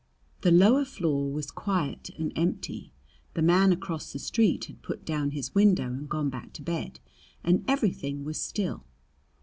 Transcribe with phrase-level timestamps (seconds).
[0.41, 2.91] The lower floor was quiet and empty.
[3.35, 6.99] The man across the street had put down his window and gone back to bed,
[7.43, 8.83] and everything was still.